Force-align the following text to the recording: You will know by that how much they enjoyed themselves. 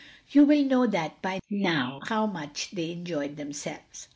You 0.31 0.45
will 0.45 0.63
know 0.63 0.87
by 0.87 1.41
that 1.53 1.99
how 2.07 2.25
much 2.25 2.71
they 2.71 2.89
enjoyed 2.89 3.37
themselves. 3.37 4.07